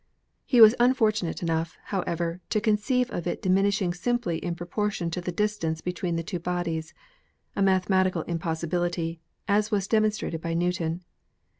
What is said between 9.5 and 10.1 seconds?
was dem